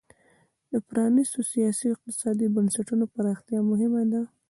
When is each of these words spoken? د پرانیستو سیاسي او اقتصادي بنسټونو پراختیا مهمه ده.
د 0.71 0.73
پرانیستو 0.87 1.39
سیاسي 1.53 1.83
او 1.87 1.93
اقتصادي 1.95 2.47
بنسټونو 2.55 3.05
پراختیا 3.13 3.59
مهمه 3.71 4.03
ده. 4.11 4.21